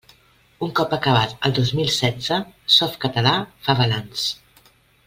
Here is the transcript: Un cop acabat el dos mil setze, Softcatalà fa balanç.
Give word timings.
Un 0.67 0.71
cop 0.79 0.95
acabat 0.97 1.35
el 1.49 1.53
dos 1.59 1.73
mil 1.81 1.91
setze, 1.99 2.41
Softcatalà 2.79 3.39
fa 3.69 3.79
balanç. 3.83 4.27